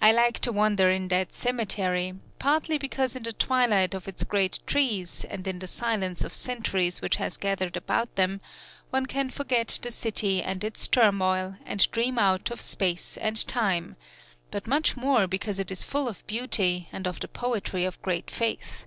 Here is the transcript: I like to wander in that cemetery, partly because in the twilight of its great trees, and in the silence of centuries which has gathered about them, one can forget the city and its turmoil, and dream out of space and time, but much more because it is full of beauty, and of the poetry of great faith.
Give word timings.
I 0.00 0.12
like 0.12 0.38
to 0.42 0.52
wander 0.52 0.90
in 0.90 1.08
that 1.08 1.34
cemetery, 1.34 2.14
partly 2.38 2.78
because 2.78 3.16
in 3.16 3.24
the 3.24 3.32
twilight 3.32 3.92
of 3.92 4.06
its 4.06 4.22
great 4.22 4.60
trees, 4.64 5.24
and 5.24 5.44
in 5.44 5.58
the 5.58 5.66
silence 5.66 6.22
of 6.22 6.32
centuries 6.32 7.02
which 7.02 7.16
has 7.16 7.36
gathered 7.36 7.76
about 7.76 8.14
them, 8.14 8.40
one 8.90 9.06
can 9.06 9.28
forget 9.28 9.76
the 9.82 9.90
city 9.90 10.40
and 10.40 10.62
its 10.62 10.86
turmoil, 10.86 11.56
and 11.66 11.90
dream 11.90 12.16
out 12.16 12.52
of 12.52 12.60
space 12.60 13.16
and 13.16 13.44
time, 13.48 13.96
but 14.52 14.68
much 14.68 14.96
more 14.96 15.26
because 15.26 15.58
it 15.58 15.72
is 15.72 15.82
full 15.82 16.06
of 16.06 16.24
beauty, 16.28 16.88
and 16.92 17.08
of 17.08 17.18
the 17.18 17.26
poetry 17.26 17.84
of 17.84 18.00
great 18.02 18.30
faith. 18.30 18.86